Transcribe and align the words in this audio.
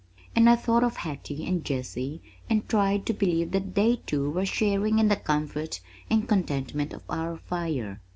and 0.35 0.49
I 0.49 0.55
thought 0.55 0.83
of 0.83 0.95
Hattie 0.97 1.45
and 1.45 1.63
Jessie 1.63 2.23
and 2.49 2.67
tried 2.67 3.05
to 3.05 3.13
believe 3.13 3.51
that 3.51 3.75
they 3.75 3.97
too 3.97 4.31
were 4.31 4.47
sharing 4.47 4.97
in 4.97 5.09
the 5.09 5.15
comfort 5.15 5.79
and 6.09 6.27
contentment 6.27 6.91
of 6.91 7.03
our 7.07 7.37
fire. 7.37 8.01